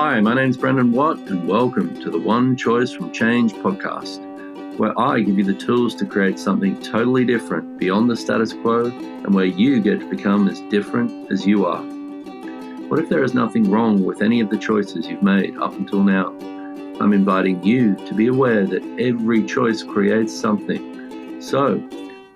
[0.00, 4.20] Hi, my name's Brendan Watt, and welcome to the One Choice from Change podcast,
[4.78, 8.92] where I give you the tools to create something totally different beyond the status quo
[8.92, 11.82] and where you get to become as different as you are.
[12.86, 16.04] What if there is nothing wrong with any of the choices you've made up until
[16.04, 16.28] now?
[17.00, 21.42] I'm inviting you to be aware that every choice creates something.
[21.42, 21.78] So,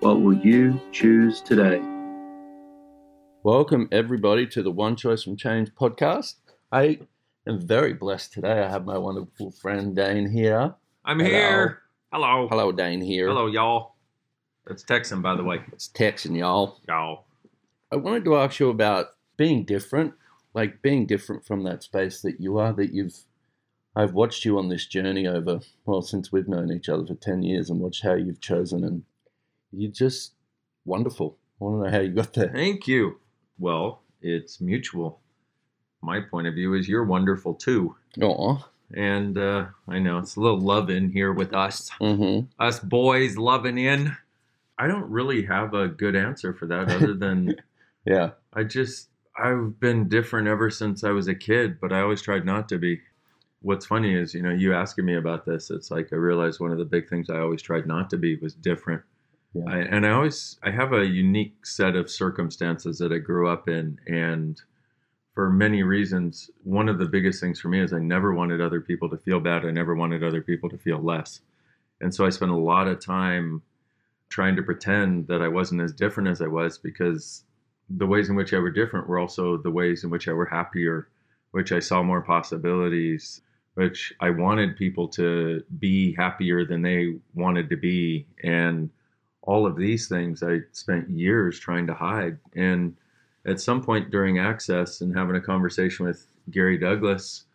[0.01, 1.81] what will you choose today?
[3.41, 6.35] Welcome, everybody, to the One Choice from Change podcast.
[6.69, 6.99] I
[7.47, 8.63] am very blessed today.
[8.63, 10.73] I have my wonderful friend Dain Heer.
[11.05, 11.29] I'm Hello.
[11.29, 11.81] here.
[12.11, 12.47] Hello.
[12.47, 13.27] Hello, Dain Heer.
[13.27, 13.95] Hello, y'all.
[14.69, 15.61] It's Texan, by the way.
[15.73, 16.79] It's Texan, y'all.
[16.87, 17.25] Y'all.
[17.91, 20.13] I wanted to ask you about being different,
[20.53, 23.15] like being different from that space that you are, that you've.
[23.95, 27.43] I've watched you on this journey over, well, since we've known each other for 10
[27.43, 29.03] years and watched how you've chosen, and
[29.71, 30.33] you're just
[30.85, 31.37] wonderful.
[31.61, 32.49] I want to know how you got there.
[32.49, 33.19] Thank you.
[33.59, 35.19] Well, it's mutual.
[36.03, 37.95] My point of view is you're wonderful too.
[38.21, 38.57] Aw.
[38.93, 41.89] And uh, I know it's a little love in here with us.
[41.99, 42.45] Mm-hmm.
[42.61, 44.15] Us boys loving in.
[44.77, 47.55] I don't really have a good answer for that other than
[48.05, 48.31] Yeah.
[48.53, 52.45] I just, I've been different ever since I was a kid, but I always tried
[52.45, 53.01] not to be.
[53.61, 56.71] What's funny is, you know, you asking me about this, it's like I realized one
[56.71, 59.01] of the big things I always tried not to be was different.
[59.53, 59.63] Yeah.
[59.67, 63.69] I, and I always, I have a unique set of circumstances that I grew up
[63.69, 63.99] in.
[64.05, 64.61] And
[65.33, 68.81] for many reasons, one of the biggest things for me is I never wanted other
[68.81, 69.65] people to feel bad.
[69.65, 71.41] I never wanted other people to feel less.
[72.01, 73.63] And so I spent a lot of time
[74.29, 77.43] trying to pretend that I wasn't as different as I was because
[77.89, 80.45] the ways in which I were different were also the ways in which I were
[80.45, 81.07] happier,
[81.51, 83.41] which I saw more possibilities,
[83.73, 88.27] which I wanted people to be happier than they wanted to be.
[88.43, 88.91] And
[89.41, 92.37] all of these things I spent years trying to hide.
[92.55, 92.95] And
[93.45, 97.45] at some point during Access and having a conversation with Gary Douglas,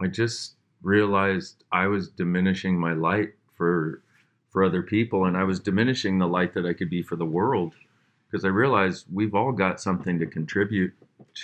[0.00, 4.02] I just realized I was diminishing my light for
[4.50, 7.24] for other people and I was diminishing the light that I could be for the
[7.24, 7.74] world
[8.30, 10.92] because I realized we've all got something to contribute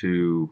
[0.00, 0.50] to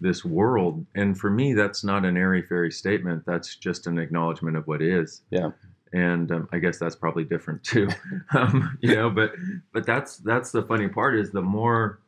[0.00, 0.86] this world.
[0.94, 4.82] And for me that's not an airy fairy statement that's just an acknowledgement of what
[4.82, 5.22] is.
[5.30, 5.50] Yeah.
[5.92, 7.88] and um, I guess that's probably different too.
[8.34, 9.32] Um, you know but
[9.72, 12.00] but that's that's the funny part is the more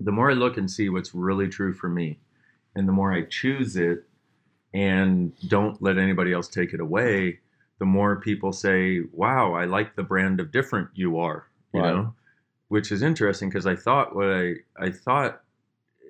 [0.00, 2.18] the more I look and see what's really true for me
[2.74, 4.04] and the more I choose it
[4.74, 7.38] and don't let anybody else take it away
[7.78, 12.14] the more people say wow I like the brand of different you are you know?
[12.68, 15.42] Which is interesting because I thought what I I thought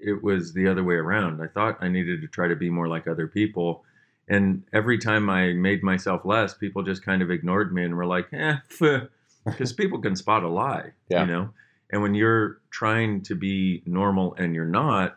[0.00, 1.42] it was the other way around.
[1.42, 3.84] I thought I needed to try to be more like other people
[4.28, 8.06] and every time I made myself less people just kind of ignored me and were
[8.06, 8.56] like eh
[9.44, 11.20] because people can spot a lie Yeah.
[11.22, 11.50] you know
[11.90, 15.16] and when you're trying to be normal and you're not,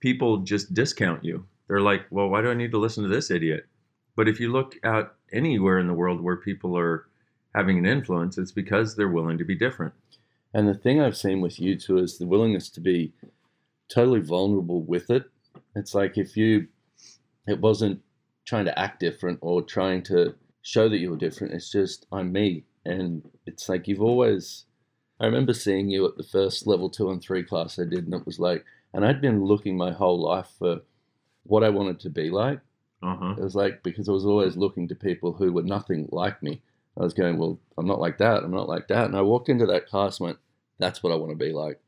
[0.00, 1.46] people just discount you.
[1.68, 3.66] They're like, well, why do I need to listen to this idiot?
[4.14, 7.06] But if you look at anywhere in the world where people are
[7.54, 9.94] having an influence, it's because they're willing to be different.
[10.54, 13.12] And the thing I've seen with you too is the willingness to be
[13.88, 15.24] totally vulnerable with it.
[15.74, 16.68] It's like if you,
[17.46, 18.00] it wasn't
[18.46, 21.54] trying to act different or trying to show that you were different.
[21.54, 22.64] It's just, I'm me.
[22.84, 24.65] And it's like you've always,
[25.18, 28.14] I remember seeing you at the first level two and three class I did, and
[28.14, 30.80] it was like, and I'd been looking my whole life for
[31.44, 32.60] what I wanted to be like.
[33.02, 33.34] Uh huh.
[33.38, 36.62] It was like because I was always looking to people who were nothing like me.
[36.98, 38.42] I was going, well, I'm not like that.
[38.42, 39.04] I'm not like that.
[39.04, 40.38] And I walked into that class and went,
[40.78, 41.80] that's what I want to be like.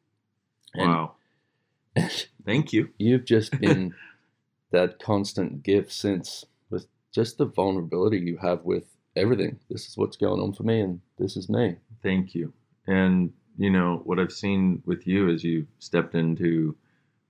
[0.74, 1.12] And Wow.
[2.44, 2.90] Thank you.
[2.98, 3.94] you've just been
[4.70, 8.84] that constant gift since with just the vulnerability you have with
[9.16, 9.58] everything.
[9.70, 11.76] This is what's going on for me, and this is me.
[12.02, 12.52] Thank you.
[12.88, 16.74] And, you know, what I've seen with you is you've stepped into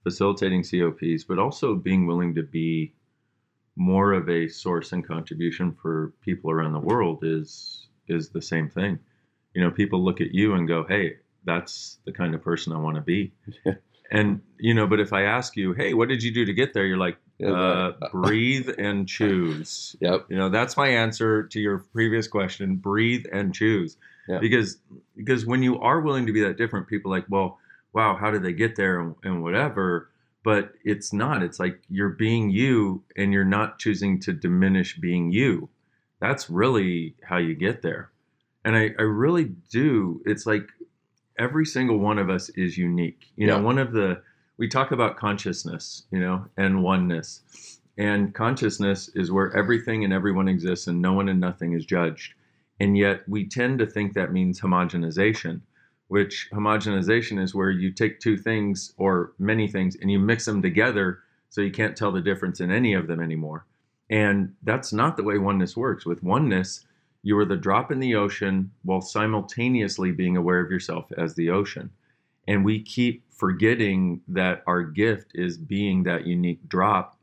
[0.04, 2.94] facilitating COPs, but also being willing to be
[3.76, 8.68] more of a source and contribution for people around the world is is the same
[8.70, 8.98] thing.
[9.54, 12.78] You know, people look at you and go, "Hey, that's the kind of person I
[12.78, 13.32] want to be."
[14.10, 16.72] And you know, but if I ask you, "Hey, what did you do to get
[16.72, 20.28] there?" You're like, Yeah, uh, but- "Breathe and choose." Yep.
[20.30, 22.76] You know, that's my answer to your previous question.
[22.76, 23.98] Breathe and choose.
[24.28, 24.38] Yeah.
[24.38, 24.78] Because
[25.16, 27.58] because when you are willing to be that different, people are like, well,
[27.92, 30.10] wow, how did they get there and, and whatever.
[30.44, 31.42] But it's not.
[31.42, 35.68] It's like you're being you and you're not choosing to diminish being you.
[36.20, 38.10] That's really how you get there.
[38.64, 40.22] And I, I really do.
[40.24, 40.68] It's like
[41.38, 43.32] every single one of us is unique.
[43.36, 43.62] You know, Yeah.
[43.62, 44.22] one of the
[44.56, 47.42] we talk about consciousness, you know, and oneness.
[47.96, 52.34] And consciousness is where everything and everyone exists and no one and nothing is judged.
[52.80, 55.60] And yet we tend to think that means homogenization,
[56.08, 60.62] which homogenization is where you take two things or many things and you mix them
[60.62, 61.20] together
[61.50, 63.66] So you can't tell the difference in any of them anymore.
[64.10, 66.06] And that's not the way oneness works.
[66.06, 66.86] With oneness,
[67.22, 71.50] you are the drop in the ocean while simultaneously being aware of yourself as the
[71.50, 71.90] ocean.
[72.46, 77.18] And we keep forgetting that our gift is being that unique drop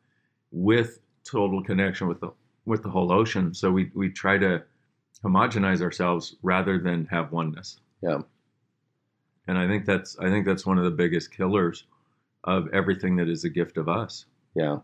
[0.52, 2.32] with total connection with the
[2.66, 3.54] with the whole ocean.
[3.54, 4.64] So we we try to
[5.24, 7.80] homogenize ourselves rather than have oneness.
[8.02, 8.20] Yeah.
[9.48, 11.86] And I think that's I think that's one of the biggest killers
[12.44, 14.26] of everything that is a gift of us.
[14.56, 14.80] Yeah.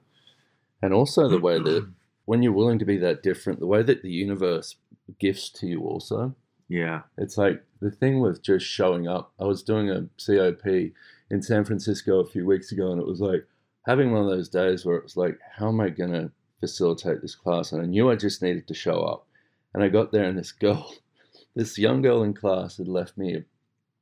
[0.81, 1.91] And also the way that
[2.25, 4.75] when you're willing to be that different, the way that the universe
[5.19, 6.35] gifts to you also.
[6.67, 7.01] Yeah.
[7.17, 9.33] It's like the thing with just showing up.
[9.39, 10.65] I was doing a COP
[11.29, 13.45] in San Francisco a few weeks ago, and it was like
[13.85, 17.21] having one of those days where it was like, how am I going to facilitate
[17.21, 17.71] this class?
[17.71, 19.27] And I knew I just needed to show up.
[19.73, 20.93] And I got there, and this girl,
[21.55, 23.43] this young girl in class, had left me a,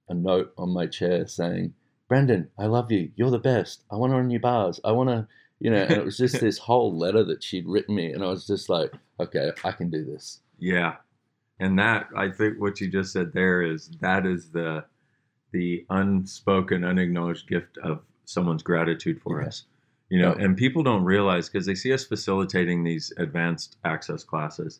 [0.10, 1.74] a note on my chair saying,
[2.08, 3.12] Brendan, I love you.
[3.16, 3.84] You're the best.
[3.92, 4.80] I want to run your bars.
[4.84, 5.28] I want to,
[5.60, 8.12] you know, and it was just this whole letter that she'd written me.
[8.12, 10.40] And I was just like, okay, I can do this.
[10.58, 10.96] Yeah.
[11.60, 14.86] And that I think what you just said there is that is the
[15.52, 19.48] the unspoken, unacknowledged gift of someone's gratitude for Yeah.
[19.48, 19.66] us.
[20.10, 20.46] You know, Yeah.
[20.46, 24.80] and people don't realize because they see us facilitating these advanced access classes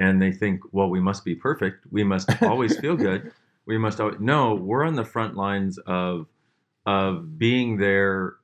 [0.00, 1.86] and they think, well, we must be perfect.
[1.92, 3.30] We must always feel good.
[3.66, 6.26] We must always no, we're on the front lines of
[6.86, 8.36] of being there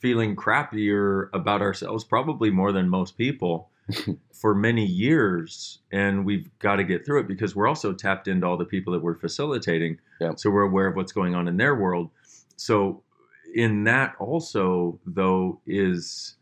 [0.00, 3.68] feeling crappier about ourselves probably more than most people
[4.32, 8.46] for many years and we've got to get through it because we're also tapped into
[8.46, 10.32] all the people that we're facilitating Yeah.
[10.36, 12.10] so we're aware of what's going on in their world
[12.56, 13.02] so
[13.54, 16.36] in that also though is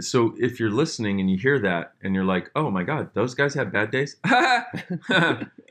[0.00, 3.34] so if you're listening and you hear that and you're like oh my god those
[3.34, 4.16] guys have bad days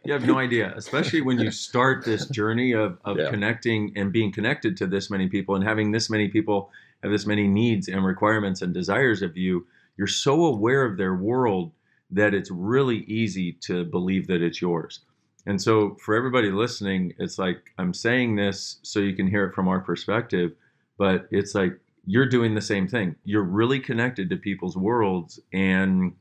[0.06, 3.30] you have no idea especially when you start this journey of, of Yeah.
[3.30, 6.70] connecting and being connected to this many people and having this many people
[7.04, 9.66] have this many needs and requirements and desires of you
[9.98, 11.72] you're so aware of their world
[12.12, 15.02] that it's really easy to believe that it's yours
[15.46, 19.54] and so for everybody listening it's like i'm saying this so you can hear it
[19.54, 20.52] from our perspective
[20.98, 23.16] but it's like you're doing the same thing.
[23.24, 26.14] You're really connected to people's worlds and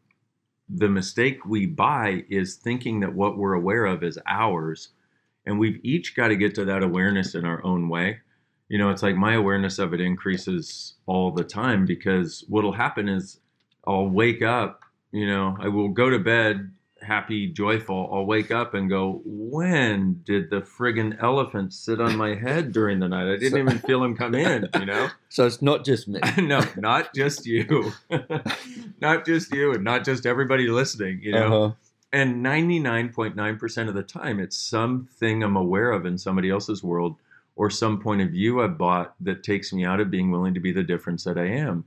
[0.68, 4.90] the mistake we buy is thinking that what we're aware of is ours
[5.46, 8.20] and we've each got to get to that awareness in our own way.
[8.68, 13.08] You know it's like my awareness of it increases all the time because what'll happen
[13.08, 13.38] is
[13.86, 16.70] i'll wake up you know i will go to bed
[17.04, 22.34] happy joyful i'll wake up and go when did the friggin elephant sit on my
[22.34, 25.60] head during the night i didn't even feel him come in you know So it's
[25.60, 26.20] not just me.
[26.38, 27.92] no, not just you,
[29.00, 31.20] not just you, and not just everybody listening.
[31.22, 31.74] You know, Uh-huh.
[32.12, 36.18] and ninety nine point nine percent of the time, it's something I'm aware of in
[36.18, 37.16] somebody else's world,
[37.56, 40.60] or some point of view I've bought that takes me out of being willing to
[40.60, 41.84] be the difference that I am.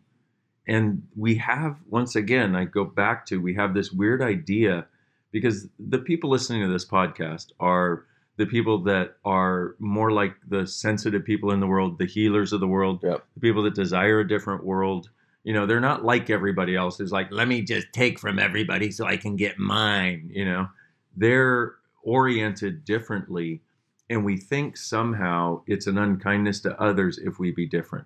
[0.68, 4.88] And we have, once again, I go back to we have this weird idea
[5.32, 8.06] because the people listening to this podcast are
[8.38, 12.60] the people that are more like the sensitive people in the world, the healers of
[12.60, 13.26] the world, Yep.
[13.34, 15.10] the people that desire a different world.
[15.44, 18.92] You know, they're not like everybody else who's like, let me just take from everybody
[18.92, 20.30] so I can get mine.
[20.32, 20.68] You know,
[21.16, 23.62] they're oriented differently.
[24.10, 28.06] And we think somehow it's an unkindness to others if we be different.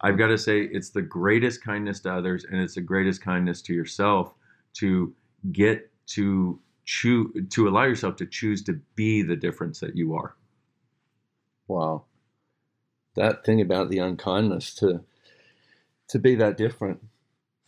[0.00, 3.62] I've got to say, it's the greatest kindness to others and it's the greatest kindness
[3.62, 4.34] to yourself
[4.74, 5.12] to
[5.52, 10.34] get to choose, to allow yourself to choose to be the difference that you are.
[11.66, 12.04] Wow.
[13.14, 15.04] That thing about the unkindness to
[16.08, 17.00] to be that different.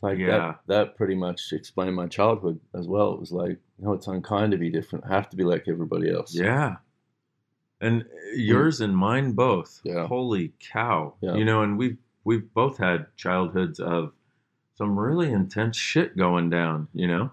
[0.02, 0.26] Like Yeah.
[0.26, 3.12] that that pretty much explained my childhood as well.
[3.12, 5.04] It was like, no, it's unkind to be different.
[5.04, 6.34] I have to be like everybody else.
[6.34, 6.76] Yeah.
[7.82, 8.04] And
[8.34, 9.80] yours and mine both.
[9.84, 10.06] Yeah.
[10.06, 11.14] Holy cow.
[11.20, 11.34] Yeah.
[11.34, 14.12] You know, and we've we've both had childhoods of
[14.76, 17.30] some really intense shit going down, you know?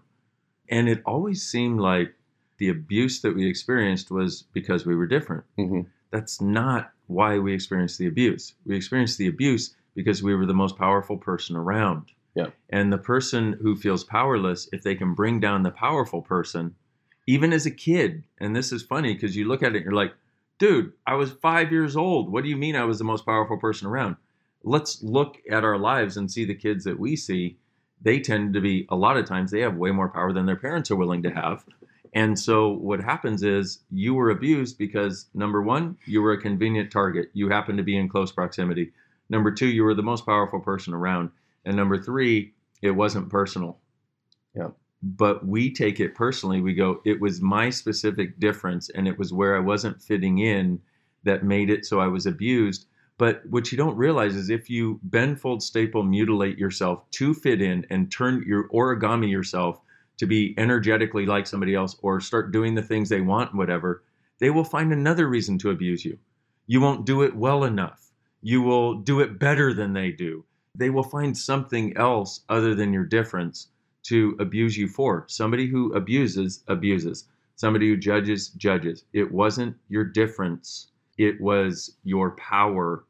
[0.69, 2.13] And it always seemed like
[2.57, 5.43] the abuse that we experienced was because we were different.
[5.55, 5.81] hmm
[6.11, 8.53] That's not why we experienced the abuse.
[8.65, 12.11] We experienced the abuse because we were the most powerful person around.
[12.35, 12.47] Yeah.
[12.69, 16.75] And the person who feels powerless, if they can bring down the powerful person,
[17.25, 19.93] even as a kid, and this is funny because you look at it and you're
[19.93, 20.13] like,
[20.59, 22.31] dude, I was five years old.
[22.31, 24.15] What do you mean I was the most powerful person around?
[24.63, 27.57] Let's look at our lives and see the kids that we see.
[28.01, 30.55] They tend to be, a lot of times, they have way more power than their
[30.55, 31.65] parents are willing to have.
[32.13, 36.91] And so what happens is you were abused because number one, you were a convenient
[36.91, 37.29] target.
[37.33, 38.91] You happened to be in close proximity.
[39.29, 41.31] Number two, you were the most powerful person around.
[41.65, 43.77] And number three, it wasn't personal.
[44.55, 44.69] Yeah.
[45.03, 46.61] But we take it personally.
[46.61, 50.79] We go, it was my specific difference and it was where I wasn't fitting in
[51.23, 52.85] that made it so I was abused.
[53.17, 57.61] But what you don't realize is if you bend, fold, staple, mutilate yourself to fit
[57.61, 59.81] in and turn your origami yourself
[60.17, 64.03] to be energetically like somebody else or start doing the things they want, whatever,
[64.39, 66.19] they will find another reason to abuse you.
[66.67, 68.11] You won't do it well enough.
[68.41, 70.45] You will do it better than they do.
[70.75, 73.69] They will find something else other than your difference
[74.03, 75.25] to abuse you for.
[75.27, 77.25] Somebody who abuses, abuses.
[77.55, 79.05] Somebody who judges, judges.
[79.11, 83.03] It wasn't your difference, it was your power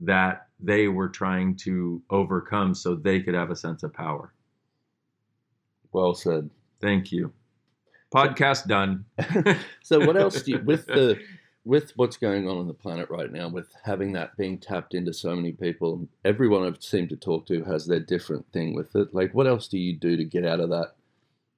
[0.00, 4.32] that they were trying to overcome so they could have a sense of power.
[5.92, 6.50] Well said.
[6.80, 7.32] Thank you.
[8.14, 9.04] Podcast done.
[9.82, 11.18] so what else do you with the
[11.64, 15.12] with what's going on on the planet right now, with having that being tapped into
[15.12, 19.12] so many people, everyone I've seemed to talk to has their different thing with it.
[19.12, 20.92] Like, what else do you do to get out of that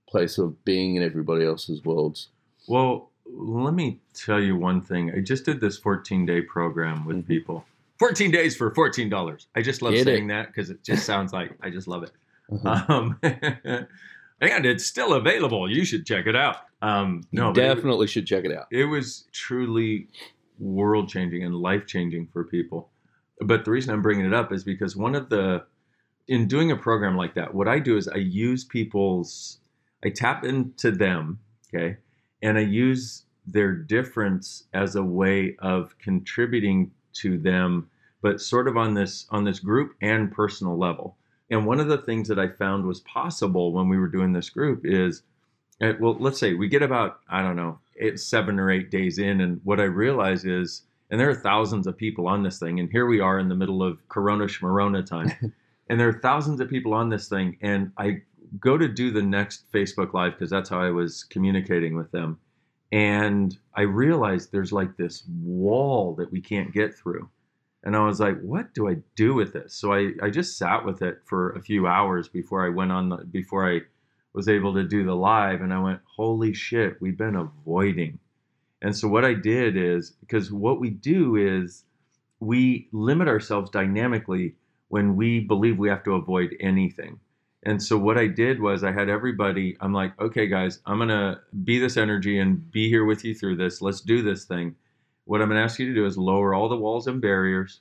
[0.09, 2.29] place of being in everybody else's worlds?
[2.67, 5.13] Well, let me tell you one thing.
[5.15, 7.27] I just did this 14 day program with mm-hmm.
[7.27, 7.67] people.
[7.99, 9.47] 14 days for $14.
[9.57, 10.29] I just love get saying it.
[10.29, 12.13] that because it just sounds like I just love it.
[12.65, 12.93] Uh-huh.
[12.93, 15.71] Um, and it's still available.
[15.71, 16.57] You should check it out.
[16.81, 18.67] Um, no, definitely it, should check it out.
[18.71, 20.09] It was truly
[20.59, 22.91] world changing and life changing for people.
[23.41, 25.65] But the reason I'm bringing it up is because one of the,
[26.27, 29.59] in doing a program like that, what I do is I use people's,
[30.05, 31.39] I tap into them,
[31.75, 31.97] okay,
[32.43, 37.89] and I use their difference as a way of contributing to them,
[38.23, 41.17] but sort of on this on this group and personal level.
[41.51, 44.51] And one of the things that I found was possible when we were doing this
[44.51, 45.23] group is,
[45.81, 49.19] eh, well, let's say we get about, I don't know, eight, seven or eight days
[49.19, 49.41] in.
[49.41, 52.81] And what I realize is, and there are thousands of people on this thing.
[52.81, 55.33] And here we are in the middle of Corona Schmarona time.
[55.89, 57.57] and there are thousands of people on this thing.
[57.63, 58.23] And I
[58.61, 62.39] go to do the next Facebook Live because that's how I was communicating with them.
[62.91, 67.29] And I realized there's like this wall that we can't get through.
[67.85, 69.75] And I was like, what do I do with this?
[69.75, 73.09] So I, I just sat with it for a few hours before I went on
[73.11, 73.81] the, before I
[74.33, 75.61] was able to do the live.
[75.61, 78.19] And I went, holy shit, we've been avoiding.
[78.83, 81.85] And so what I did is because what we do is
[82.41, 84.55] we limit ourselves dynamically
[84.89, 87.21] when we believe we have to avoid anything.
[87.65, 91.09] And so what I did was I had everybody, I'm like, okay, guys, I'm going
[91.09, 93.83] to be this energy and be here with you through this.
[93.83, 94.77] Let's do this thing.
[95.25, 97.81] What I'm going to ask you to do is lower all the walls and barriers.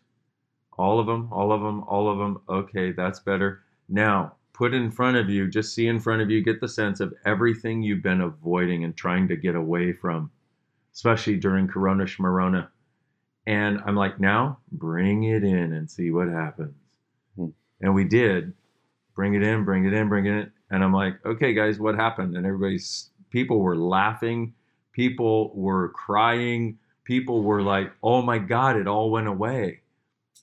[0.78, 2.42] All of them, all of them, all of them.
[2.50, 3.64] Okay, that's better.
[3.88, 7.00] Now, put in front of you, just see in front of you, get the sense
[7.00, 10.32] of everything you've been avoiding and trying to get away from,
[10.94, 12.68] especially during Corona Schmarona.
[13.46, 16.76] And I'm like, now bring it in and see what happens.
[17.36, 17.50] Hmm.
[17.80, 18.54] And we did
[19.18, 20.52] bring it in, bring it in, bring it in.
[20.70, 22.38] And I'm like, okay, guys, what happened?
[22.38, 24.54] And everybody's people were laughing,
[24.94, 29.82] people were crying, people were like, oh my God, it all went away.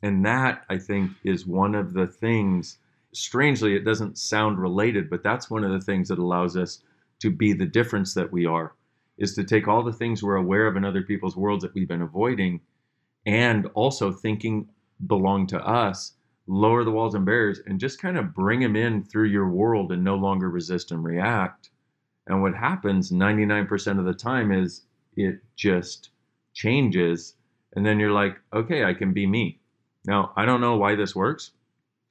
[0.03, 2.79] And that, I think, is one of the things,
[3.13, 6.83] strangely, it doesn't sound related, but that's one of the things that allows us
[7.21, 8.75] to be the difference that we are,
[9.19, 11.89] is to take all the things we're aware of in other people's worlds that we've
[11.89, 12.61] been avoiding
[13.25, 14.69] and also thinking
[15.07, 16.15] belong to us,
[16.47, 19.93] lower the walls and barriers, and just kind of bring them in through your world
[19.93, 21.71] and no longer resist and react.
[22.27, 24.83] And what happens 99% of the time is
[25.17, 26.11] it just
[26.55, 27.35] changes.
[27.75, 29.61] And then you're like okay i can be me.
[30.05, 31.53] Now i don't know why this works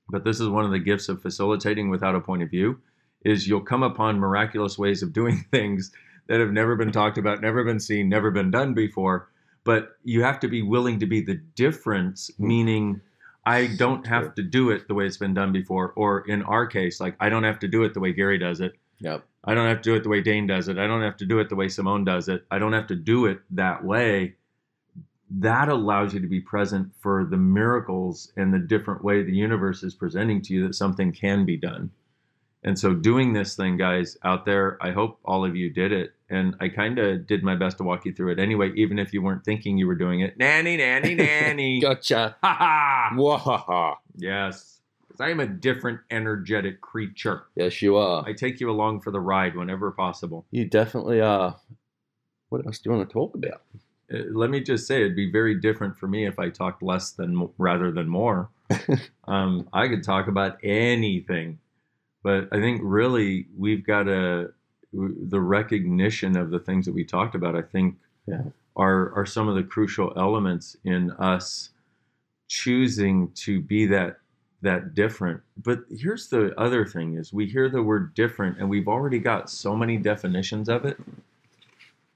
[0.09, 2.79] but this is one of the gifts of facilitating without a point of view
[3.23, 5.91] is you'll come upon miraculous ways of doing things
[6.27, 9.29] that have never been talked about never been seen never been done before.
[9.65, 12.99] But you have to be willing to be the difference meaning
[13.45, 16.65] i don't have to do it the way it's been done before or in our
[16.65, 18.73] case like i don't have to do it the way gary does it
[19.03, 19.25] Yep.
[19.43, 20.77] I don't have to do it the way Dain does it.
[20.77, 22.45] I don't have to do it the way Simone does it.
[22.49, 24.35] I don't have to do it that way.
[25.29, 29.83] That allows you to be present for the miracles and the different way the universe
[29.83, 31.91] is presenting to you that something can be done.
[32.63, 36.13] And so, doing this thing, guys, out there, I hope all of you did it.
[36.33, 39.13] And I kind of did my best to walk you through it anyway, even if
[39.13, 40.37] you weren't thinking you were doing it.
[40.37, 41.79] Nanny, nanny, nanny.
[41.79, 42.35] gotcha.
[42.41, 43.09] Ha ha.
[43.13, 43.95] Wahaha.
[44.15, 44.73] Yes
[45.13, 47.43] because I am a different energetic creature.
[47.55, 48.25] Yes, you are.
[48.25, 50.45] I take you along for the ride whenever possible.
[50.49, 51.57] You definitely are.
[52.49, 53.61] What else do you want to talk about?
[54.11, 57.11] Uh, let me just say, it'd be very different for me if I talked less
[57.11, 58.49] than rather than more.
[59.27, 61.59] um, I could talk about anything,
[62.23, 64.51] but I think really we've got a
[64.93, 67.55] the recognition of the things that we talked about.
[67.55, 67.95] I think
[68.27, 68.43] yeah.
[68.75, 71.69] are are some of the crucial elements in us
[72.47, 74.17] choosing to be that
[74.61, 75.41] that different.
[75.61, 79.49] But here's the other thing is we hear the word different and we've already got
[79.49, 80.97] so many definitions of it.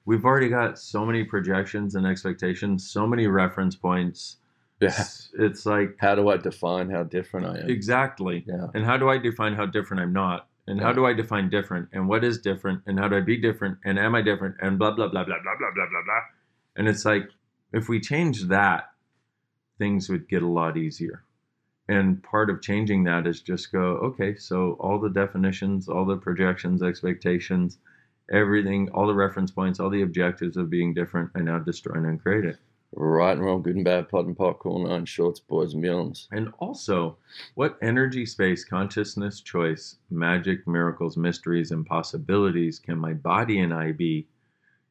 [0.05, 4.37] We've already got so many projections and expectations, so many reference points,
[4.79, 4.87] Yeah.
[4.89, 7.69] It's, it's like How do I define how different I am?
[7.69, 8.45] exactly.
[8.47, 8.67] Yeah.
[8.73, 10.47] And how do I define how different I'm not?
[10.67, 11.89] And how do I define different?
[11.93, 12.81] And what is different?
[12.85, 13.77] And how do I be different?
[13.85, 14.55] And am I different?
[14.61, 16.21] And blah blah blah blah blah blah blah blah blah.
[16.75, 17.29] And it's like
[17.71, 18.91] if we change that,
[19.77, 21.23] things would get a lot easier.
[21.87, 26.17] And part of changing that is just go, okay, so all the definitions, all the
[26.17, 27.77] projections, expectations,
[28.29, 32.05] everything, all the reference points, all the objectives of being different, I now destroy and
[32.05, 32.57] uncreate it.
[32.93, 36.27] Right and wrong, good and bad, pot and popcorn, nine shorts, boys and beyonds.
[36.31, 37.17] And also,
[37.55, 43.91] what energy, space, consciousness, choice, magic, miracles, mysteries, and possibilities can my body and I
[43.91, 44.27] be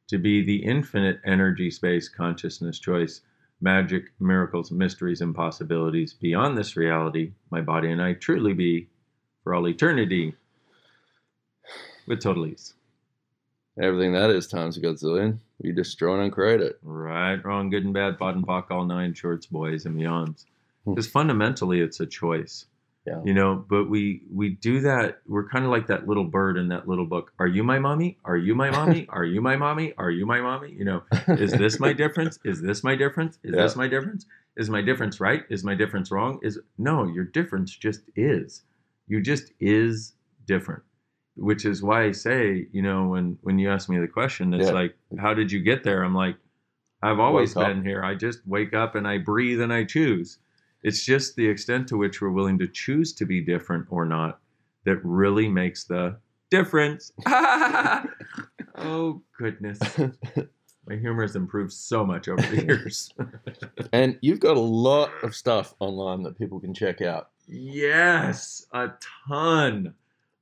[0.07, 3.21] to be the infinite energy, space, consciousness, choice,
[3.59, 8.87] magic, miracles, mysteries, and possibilities beyond this reality, my body and I truly be
[9.43, 10.35] for all eternity
[12.07, 12.76] with total ease.
[13.81, 15.37] Everything that is times a godzillion.
[15.61, 16.79] We destroy and uncreate it.
[16.81, 20.45] Right, wrong, good and bad, POD and POC, all nine shorts, boys and beyonds.
[20.85, 20.91] Hmm.
[20.93, 22.65] Because fundamentally, it's a choice.
[23.05, 23.21] Yeah.
[23.23, 25.19] You know, but we we do that.
[25.27, 27.31] We're kind of like that little bird in that little book.
[27.39, 28.17] Are you my mommy?
[28.25, 29.05] Are you my mommy?
[29.09, 29.93] Are you my mommy?
[29.97, 30.71] Are you my mommy?
[30.73, 32.37] You know, is this my difference?
[32.43, 33.37] Is this my difference?
[33.43, 33.61] Is Yeah.
[33.63, 34.25] this my difference?
[34.57, 35.43] Is my difference right?
[35.49, 36.39] Is my difference wrong?
[36.41, 38.63] Is no, your difference just is.
[39.07, 40.13] You just is
[40.45, 40.83] different.
[41.37, 44.67] Which is why I say, you know, when when you ask me the question, it's
[44.67, 44.73] Yeah.
[44.73, 46.03] like, how did you get there?
[46.03, 46.35] I'm like,
[47.03, 47.73] I've always Woke up.
[47.73, 48.03] been here.
[48.03, 50.39] I just wake up and I breathe and I choose.
[50.83, 54.39] It's just the extent to which we're willing to choose to be different or not
[54.85, 56.17] that really makes the
[56.49, 57.11] difference.
[58.75, 59.79] oh goodness.
[60.87, 63.13] My humor has improved so much over the years.
[63.91, 67.29] and you've got a lot of stuff online that people can check out.
[67.47, 68.89] yes, a
[69.27, 69.93] ton.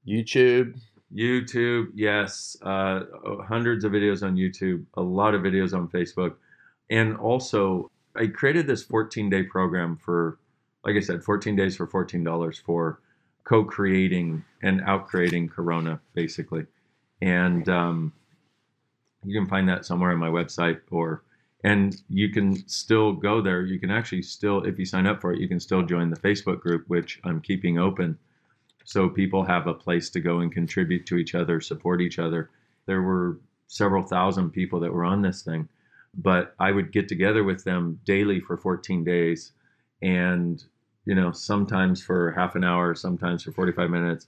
[0.07, 0.79] YouTube.
[1.13, 3.01] YouTube, yes, uh,
[3.47, 6.35] hundreds of videos on YouTube, a lot of videos on Facebook,
[6.89, 10.39] and also I created this 14 day program for,
[10.83, 12.99] like I said, 14 days for $14 for
[13.43, 16.65] co-creating and out-creating Corona, basically,
[17.21, 18.11] and um,
[19.23, 21.23] you can find that somewhere on my website or.
[21.63, 23.63] And you can still go there.
[23.63, 26.19] You can actually still, if you sign up for it, you can still join the
[26.19, 28.19] Facebook group, which I'm keeping open
[28.85, 32.49] so people have a place to go and contribute to each other, support each other.
[32.85, 35.67] There were several thousand people that were on this thing,
[36.13, 39.51] but I would get together with them daily for 14 days
[40.01, 40.63] and
[41.05, 44.27] you know, sometimes for half an hour, sometimes for 45 minutes.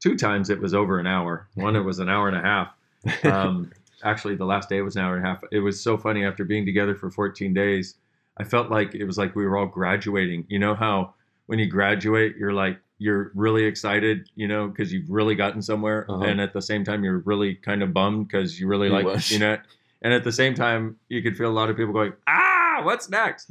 [0.00, 1.48] Two times it was over an hour.
[1.54, 2.72] One it was an hour and a half.
[3.24, 3.70] Um,
[4.02, 5.40] actually, the last day was an hour and a half.
[5.52, 7.94] It was so funny after being together for 14 days.
[8.36, 10.44] I felt like it was like we were all graduating.
[10.48, 11.14] You know how
[11.46, 16.06] when you graduate, you're like you're really excited, you know, because you've really gotten somewhere,
[16.08, 16.24] Uh-huh.
[16.24, 19.38] and at the same time you're really kind of bummed because you really like, you
[19.38, 19.58] know,
[20.02, 23.08] and at the same time you could feel a lot of people going, ah, what's
[23.10, 23.50] next?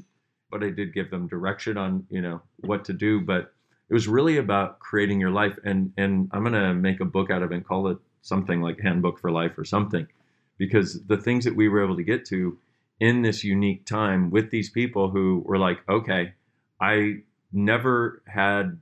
[0.51, 3.19] But I did give them direction on, you know, what to do.
[3.21, 3.51] But
[3.89, 7.43] it was really about creating your life, and and I'm gonna make a book out
[7.43, 10.07] of it and call it something like Handbook for Life or something,
[10.57, 12.57] because the things that we were able to get to
[12.99, 16.33] in this unique time with these people who were like, okay,
[16.81, 17.17] I
[17.51, 18.79] never had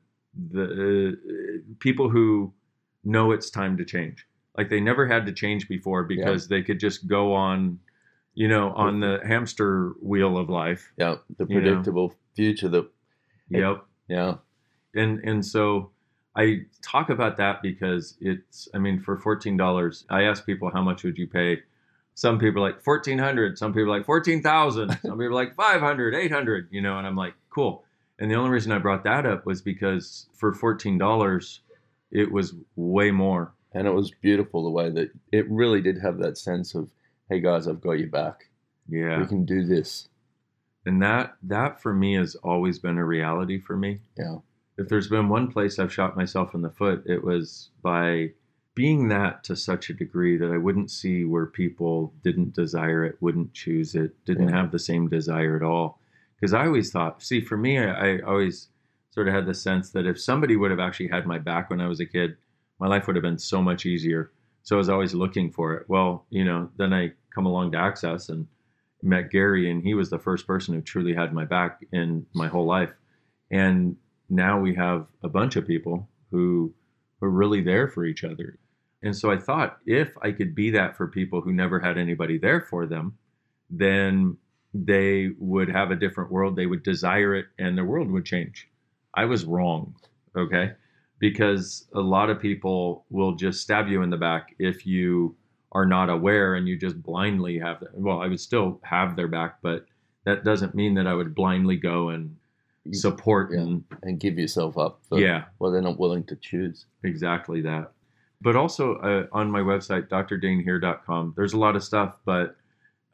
[0.52, 2.54] the uh, people who
[3.04, 4.26] know it's time to change.
[4.58, 7.80] Like they never had to change before because they could just go on,
[8.36, 10.92] you know, on the hamster wheel of life.
[10.98, 11.62] Yeah, the You know.
[11.70, 12.90] predictable future The
[13.50, 13.86] Yep.
[14.08, 14.36] yeah.
[14.96, 15.92] and and so
[16.36, 20.82] I talk about that because it's I mean for fourteen dollars I ask people how
[20.82, 21.62] much would you pay
[22.16, 26.70] some people like fourteen hundred some people like fourteen thousand some people like 500 800
[26.72, 27.83] you know and I'm like cool
[28.20, 31.62] and the only reason I brought that up was because for fourteen dollars
[32.12, 36.20] it was way more And it was beautiful the way that it really did have
[36.20, 36.92] that sense of,
[37.30, 38.50] hey guys, I've got your back.
[38.88, 40.10] yeah We can do this.
[40.86, 44.38] and that that for me has always been a reality for me Yeah.
[44.78, 48.34] if there's been one place I've shot myself in the foot, it was by
[48.76, 53.18] being that to such a degree that I wouldn't see where people didn't desire it,
[53.22, 54.56] wouldn't choose it, didn't Yeah.
[54.62, 56.00] have the same desire at all.
[56.44, 58.68] Because I always thought, see, for me, I, I always
[59.12, 61.80] sort of had the sense that if somebody would have actually had my back when
[61.80, 62.36] I was a kid,
[62.80, 64.30] my life would have been so much easier.
[64.62, 65.86] So I was always looking for it.
[65.88, 68.46] Well, you know, then I come along to Access and
[69.02, 72.50] met Gary, and he was the first person who truly had my back in my
[72.50, 72.92] whole life.
[73.50, 73.96] And
[74.30, 76.74] now we have a bunch of people who
[77.22, 78.60] are really there for each other.
[79.02, 82.38] And so I thought if I could be that for people who never had anybody
[82.38, 83.18] there for them,
[83.70, 84.36] then
[84.74, 86.56] they would have a different world.
[86.56, 88.70] They would desire it and their world would change.
[89.14, 89.96] I was wrong.
[90.36, 90.72] Okay.
[91.20, 95.36] Because a lot of people will just stab you in the back if you
[95.72, 99.60] are not aware and you just blindly have, well, I would still have their back,
[99.62, 99.86] but
[100.26, 102.36] that doesn't mean that I would blindly go and
[102.92, 103.62] support yeah.
[103.62, 106.86] and and give yourself up for yeah, well they're not willing to choose.
[107.04, 107.92] exactly that.
[108.42, 112.58] But also uh, on my website, drdainheer.com, there's a lot of stuff, but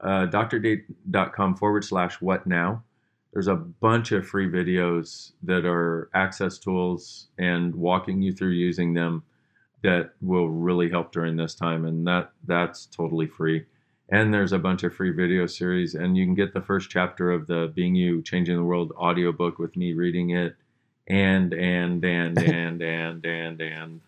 [0.02, 2.84] uh, drdane.com forward slash what now.
[3.34, 8.94] There's a bunch of free videos that are access tools and walking you through using
[8.94, 9.24] them
[9.84, 11.86] that will really help during this time.
[11.86, 13.66] And that that's totally free.
[14.12, 17.32] And there's a bunch of free video series, and you can get the first chapter
[17.32, 20.56] of the Being You Changing the World audiobook with me reading it.
[21.08, 24.02] And and and and and and and and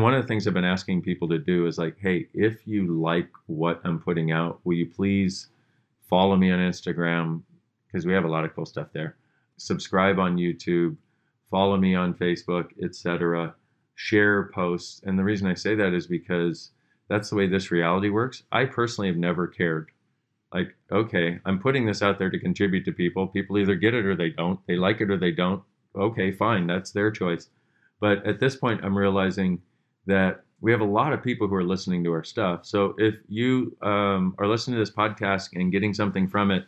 [0.00, 2.98] one of the things I've been asking people to do is like, hey, if you
[3.00, 5.48] like what I'm putting out, will you please
[6.08, 7.42] follow me on Instagram
[7.86, 9.16] because we have a lot of cool stuff there.
[9.56, 10.96] Subscribe on YouTube,
[11.50, 13.54] follow me on Facebook, etc.
[13.94, 16.70] Share posts, and the reason I say that is because
[17.08, 18.44] that's the way this reality works.
[18.50, 19.90] I personally have never cared.
[20.54, 23.26] Like, okay, I'm putting this out there to contribute to people.
[23.26, 24.60] People either get it or they don't.
[24.66, 25.62] They like it or they don't.
[25.94, 27.48] Okay, fine, that's their choice.
[28.00, 29.60] But at this point, I'm realizing
[30.06, 32.64] that we have a lot of people who are listening to our stuff.
[32.64, 36.66] So if you um, are listening to this podcast and getting something from it,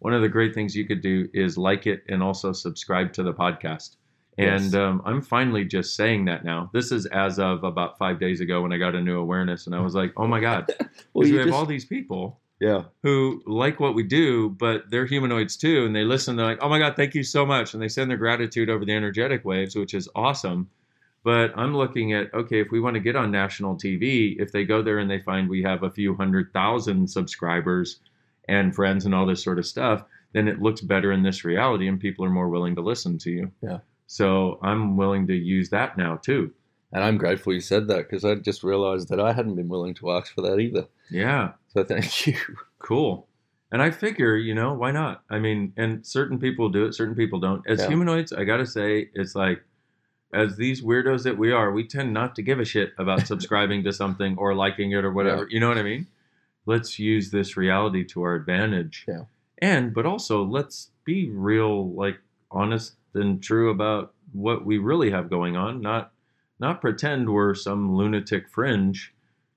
[0.00, 3.22] one of the great things you could do is like it and also subscribe to
[3.22, 3.96] the podcast.
[4.36, 4.62] Yes.
[4.62, 6.70] And um, I'm finally just saying that now.
[6.74, 9.74] This is as of about five days ago when I got a new awareness, and
[9.74, 10.70] I was like, "Oh my god!"
[11.14, 15.06] Well, we you have all these people yeah, who like what we do, but they're
[15.06, 16.36] humanoids too, and they listen.
[16.36, 18.84] They're like, "Oh my god, thank you so much," and they send their gratitude over
[18.84, 20.70] the energetic waves, which is awesome.
[21.26, 24.64] But I'm looking at okay, if we want to get on national TV, if they
[24.64, 27.98] go there and they find we have a few hundred thousand subscribers
[28.48, 31.88] and friends and all this sort of stuff, then it looks better in this reality,
[31.88, 33.50] and people are more willing to listen to you.
[33.60, 33.78] Yeah.
[34.06, 36.52] So I'm willing to use that now too.
[36.92, 39.94] and I'm grateful you said that because I just realized that I hadn't been willing
[39.94, 40.86] to ask for that either.
[41.10, 41.54] Yeah.
[41.72, 42.36] So thank you.
[42.78, 43.26] Cool.
[43.72, 45.24] And I figure, you know, why not?
[45.28, 47.62] I mean, and certain people do it, certain people don't.
[47.68, 47.88] As Yeah.
[47.88, 49.60] humanoids, I got to say, it's like,
[50.32, 53.84] as these weirdos that we are, we tend not to give a shit about subscribing
[53.84, 55.46] to something or liking it or whatever.
[55.48, 56.06] You know what I mean?
[56.66, 59.04] Let's use this reality to our advantage.
[59.06, 59.24] Yeah.
[59.58, 62.18] And, but also, let's be real, like,
[62.50, 66.12] honest and true about what we really have going on, not
[66.58, 69.12] not pretend we're some lunatic fringe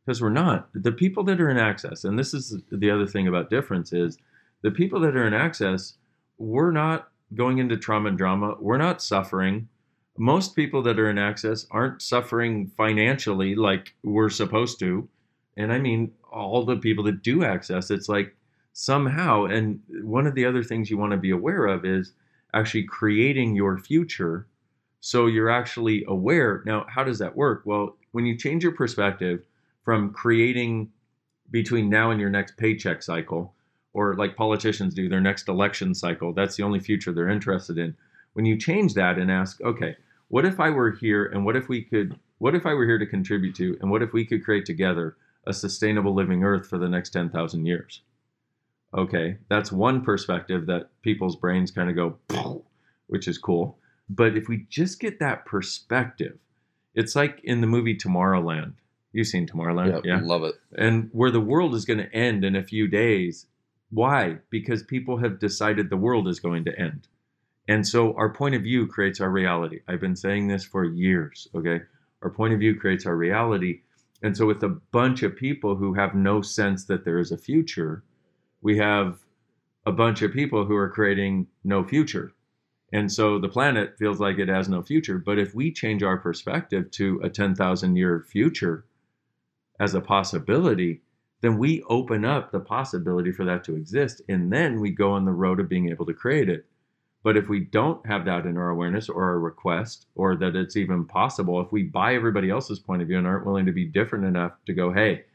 [0.05, 0.69] because we're not.
[0.73, 4.17] The people that are in access, and this is the other thing about difference is
[4.63, 5.93] the people that are in access,
[6.37, 8.55] we're not going into trauma and drama.
[8.59, 9.69] We're not suffering.
[10.19, 15.07] Most people that are in access aren't suffering financially like we're supposed to.
[15.55, 18.35] And I mean, all the people that do access, it's like
[18.73, 22.11] somehow, and one of the other things you want to be aware of is
[22.53, 24.45] actually creating your future
[25.01, 26.61] so you're actually aware.
[26.65, 27.61] Now, how does that work?
[27.65, 29.45] Well, when you change your perspective
[29.83, 30.91] from creating
[31.51, 33.53] between now and your next paycheck cycle,
[33.93, 37.95] or like politicians do their next election cycle, that's the only future they're interested in.
[38.33, 39.95] When you change that and ask, okay,
[40.29, 42.97] what if I were here and what if we could, what if I were here
[42.97, 46.77] to contribute to, and what if we could create together a sustainable living earth for
[46.77, 48.01] the next 10,000 years?
[48.95, 52.63] Okay, that's one perspective that people's brains kind of go,
[53.07, 53.77] which is cool.
[54.09, 56.39] But if we just get that perspective,
[56.95, 58.73] it's like in the movie Tomorrowland.
[59.13, 60.55] You've seen Tomorrowland, yeah, love it.
[60.77, 63.47] and where the world is going to end in a few days.
[63.91, 64.37] Why?
[64.51, 67.07] Because people have decided the world is going to end.
[67.69, 69.81] And so our point of view creates our reality.
[69.87, 71.81] I've been saying this for years, okay?
[72.23, 73.81] Our point of view creates our reality.
[74.23, 77.37] And so, with a bunch of people who have no sense that there is a
[77.37, 78.03] future,
[78.63, 79.19] we have
[79.85, 82.33] a bunch of people who are creating no future.
[82.91, 85.19] And so the planet feels like it has no future.
[85.19, 88.85] But if we change our perspective to a 10,000 year future
[89.79, 91.01] as a possibility,
[91.41, 94.23] then we open up the possibility for that to exist.
[94.27, 96.65] And then we go on the road of being able to create it.
[97.23, 100.77] But if we don't have that in our awareness or our request, or that it's
[100.77, 103.85] even possible, if we buy everybody else's point of view and aren't willing to be
[103.85, 105.25] different enough to go, hey,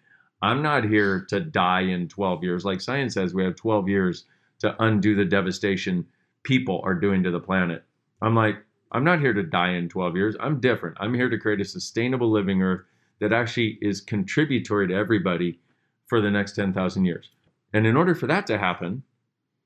[0.40, 2.64] I'm not here to die in 12 years.
[2.64, 4.24] Like science says, we have 12 years
[4.60, 6.06] to undo the devastation
[6.42, 7.84] people are doing to the planet.
[8.22, 8.56] I'm like,
[8.92, 10.36] I'm not here to die in 12 years.
[10.40, 10.96] I'm different.
[11.00, 12.82] I'm here to create a sustainable living earth
[13.20, 15.58] that actually is contributory to everybody
[16.06, 17.30] for the next 10,000 years.
[17.72, 19.02] And in order for that to happen,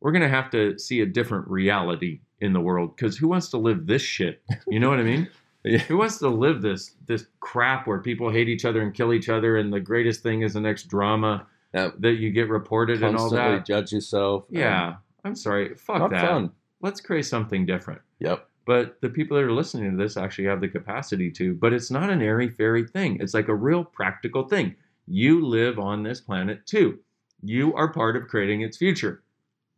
[0.00, 3.48] we're going to have to see a different reality in the world because who wants
[3.50, 4.42] to live this shit?
[4.68, 5.28] You know what I mean?
[5.64, 5.78] Yeah.
[5.78, 9.28] Who wants to live this this crap where people hate each other and kill each
[9.28, 11.90] other and the greatest thing is the next drama Yeah.
[11.98, 13.66] that you get reported and all Constantly that?
[13.66, 14.44] judge yourself.
[14.50, 14.94] Yeah.
[15.24, 15.74] I'm sorry.
[15.74, 16.24] Fuck that.
[16.26, 16.52] fun.
[16.80, 18.00] Let's create something different.
[18.20, 18.48] Yep.
[18.66, 21.54] But the people that are listening to this actually have the capacity to.
[21.54, 23.18] But it's not an airy fairy thing.
[23.20, 24.76] It's like a real practical thing.
[25.08, 27.00] You live on this planet too.
[27.42, 29.22] You are part of creating its future.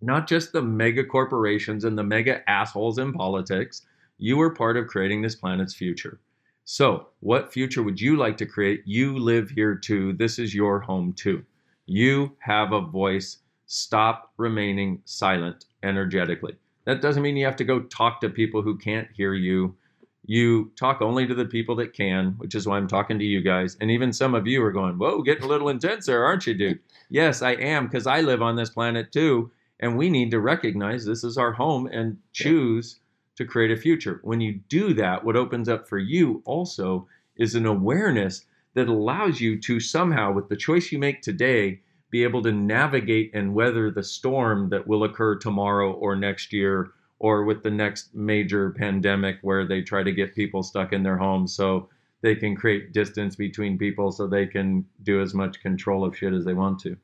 [0.01, 3.83] Not just the mega corporations and the mega assholes in politics.
[4.19, 6.21] You are part of creating this planet's future.
[6.65, 8.83] So, what future would you like to create?
[8.85, 10.13] You live here too.
[10.13, 11.45] This is your home too.
[11.87, 13.39] You have a voice.
[13.67, 16.57] Stop remaining silent energetically.
[16.85, 19.75] That doesn't mean you have to go talk to people who can't hear you.
[20.27, 23.41] You talk only to the people that can, which is why I'm talking to you
[23.41, 23.77] guys.
[23.81, 26.55] And even some of you are going, Whoa, getting a little intense there, aren't you,
[26.55, 26.79] dude?
[27.09, 29.51] yes, I am, because I live on this planet too.
[29.81, 33.01] And we need to recognize this is our home and choose
[33.37, 34.21] to create a future.
[34.23, 39.41] When you do that, what opens up for you also is an awareness that allows
[39.41, 43.91] you to somehow, with the choice you make today, be able to navigate and weather
[43.91, 49.39] the storm that will occur tomorrow or next year or with the next major pandemic
[49.43, 51.89] where they try to get people stuck in their homes so
[52.23, 56.33] they can create distance between people so they can do as much control of shit
[56.33, 56.97] as they want to.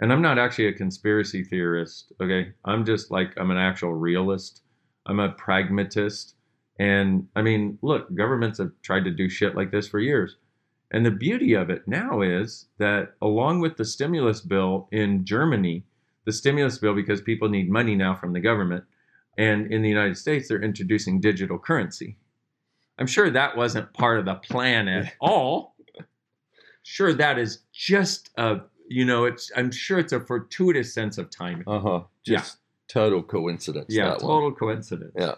[0.00, 2.52] And I'm not actually a conspiracy theorist, okay?
[2.64, 4.62] I'm just like I'm an actual realist.
[5.06, 6.34] I'm a pragmatist.
[6.78, 10.36] And I mean, look, governments have tried to do shit like this for years.
[10.90, 15.84] And the beauty of it now is that along with the stimulus bill in Germany,
[16.26, 18.84] the stimulus bill because people need money now from the government,
[19.38, 22.16] and in the United States, they're introducing digital currency.
[22.98, 25.74] I'm sure that wasn't part of the plan at all.
[26.82, 31.30] Sure, that is just a, you know, it's, I'm sure it's a fortuitous sense of
[31.30, 31.64] timing.
[31.66, 32.00] Uh huh.
[32.24, 33.86] Just total coincidence.
[33.88, 34.30] Yeah, that one.
[34.30, 35.12] total coincidence.
[35.18, 35.34] Yeah.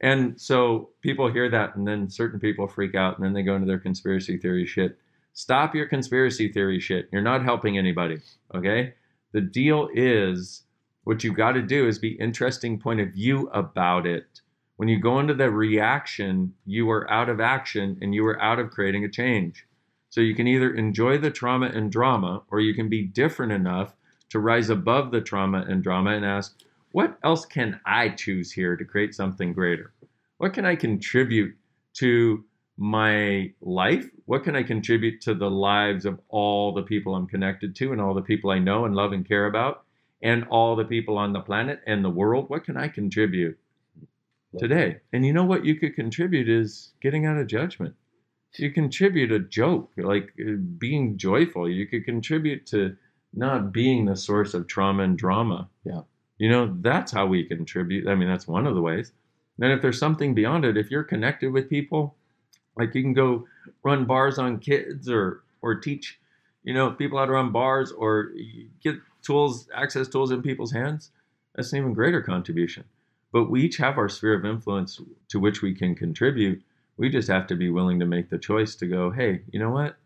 [0.00, 3.54] And so people hear that, and then certain people freak out, and then they go
[3.54, 4.98] into their conspiracy theory shit.
[5.32, 7.08] Stop your conspiracy theory shit.
[7.12, 8.18] You're not helping anybody.
[8.54, 8.94] Okay.
[9.32, 10.64] The deal is
[11.04, 14.40] what you've got to do is be interesting point of view about it.
[14.76, 18.58] When you go into the reaction, you are out of action and you are out
[18.58, 19.66] of creating a change.
[20.12, 23.96] So you can either enjoy the trauma and drama, or you can be different enough
[24.28, 26.54] to rise above the trauma and drama and ask,
[26.90, 29.94] what else can I choose here to create something greater?
[30.36, 31.56] What can I contribute
[31.94, 32.44] to
[32.76, 34.10] my life?
[34.26, 38.00] What can I contribute to the lives of all the people I'm connected to and
[38.00, 39.84] all the people I know and love and care about
[40.22, 42.50] and all the people on the planet and the world?
[42.50, 43.58] What can I contribute
[44.58, 44.98] today?
[45.14, 47.94] And you know what you could contribute is getting out of judgment.
[48.56, 51.68] You contribute a joke, like uh, being joyful.
[51.68, 52.96] You could contribute to
[53.32, 55.68] not being the source of trauma and drama.
[55.84, 56.02] Yeah.
[56.38, 58.08] You know, that's how we contribute.
[58.08, 59.12] I mean, that's one of the ways.
[59.58, 62.16] Then if there's something beyond it, if you're connected with people,
[62.76, 63.46] like you can go
[63.82, 66.18] run bars on kids or or teach,
[66.64, 68.32] you know, people how to run bars or
[68.82, 71.10] get tools, access tools in people's hands,
[71.54, 72.84] that's an even greater contribution.
[73.32, 76.62] But we each have our sphere of influence to which we can contribute.
[76.96, 79.70] We just have to be willing to make the choice to go, hey, you know
[79.70, 79.96] what?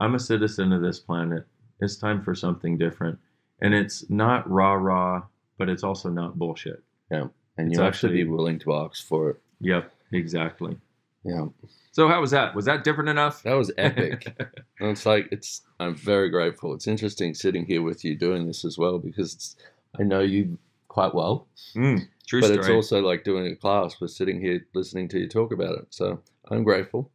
[0.00, 1.46] I'm a citizen of this planet.
[1.80, 3.18] It's time for something different.
[3.60, 5.22] And it's not rah rah,
[5.58, 6.82] but it's also not bullshit.
[7.10, 7.26] Yeah.
[7.56, 9.36] And It's you have to be willing to ask for it.
[9.60, 10.76] Yep, exactly.
[11.24, 11.46] Yeah.
[11.90, 12.54] So how was that?
[12.54, 13.42] Was that different enough?
[13.42, 14.36] That was epic.
[14.80, 16.72] and it's like it's I'm very grateful.
[16.74, 19.56] It's interesting sitting here with you doing this as well because it's,
[19.98, 21.46] I know you quite well.
[21.76, 22.58] Mm, true but story.
[22.60, 23.96] it's also like doing a class.
[24.00, 25.86] We're sitting here listening to you talk about it.
[25.90, 26.20] So
[26.50, 27.10] I'm grateful.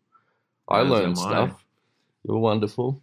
[0.70, 1.22] I As am learned I.
[1.22, 1.66] stuff.
[2.28, 3.02] You're wonderful.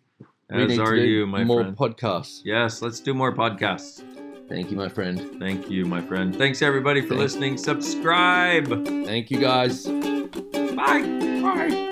[0.50, 1.76] we As need are to do you, my more friend.
[1.76, 2.40] podcasts.
[2.44, 4.02] yes, let's do more podcasts.
[4.48, 5.36] Thank you, my friend.
[5.38, 6.34] Thank you, my friend.
[6.34, 7.56] Thanks everybody for Thank- listening.
[7.56, 8.66] Subscribe.
[9.06, 9.86] Thank you, guys.
[9.86, 11.02] Bye.
[11.42, 11.86] Bye.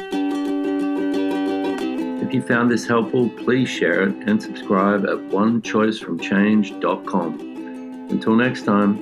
[2.20, 7.47] If you found this helpful, please share it and subscribe at onechoicefromchange.com.
[8.10, 8.96] Until next time,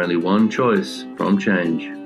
[0.00, 2.01] only one choice from change.